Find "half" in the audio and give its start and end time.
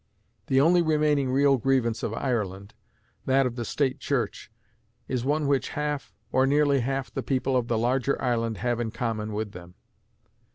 5.77-6.11, 6.79-7.13